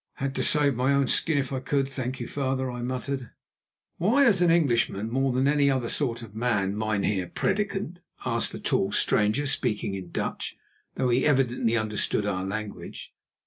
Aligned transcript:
"Had 0.13 0.33
to 0.33 0.41
save 0.41 0.73
my 0.73 0.93
own 0.93 1.05
skin 1.05 1.37
if 1.37 1.53
I 1.53 1.59
could, 1.59 1.87
thank 1.87 2.19
you, 2.19 2.27
father," 2.27 2.71
I 2.71 2.81
muttered. 2.81 3.29
"Why 3.99 4.25
as 4.25 4.41
an 4.41 4.49
Englishman 4.49 5.11
more 5.11 5.31
than 5.31 5.47
any 5.47 5.69
other 5.69 5.89
sort 5.89 6.23
of 6.23 6.33
man, 6.33 6.75
Mynheer 6.75 7.27
prédicant?" 7.27 7.97
asked 8.25 8.51
the 8.51 8.59
tall 8.59 8.91
stranger, 8.91 9.45
speaking 9.45 9.93
in 9.93 10.09
Dutch, 10.09 10.57
although 10.97 11.11
he 11.11 11.23
evidently 11.27 11.77
understood 11.77 12.25
our 12.25 12.43
language. 12.43 13.13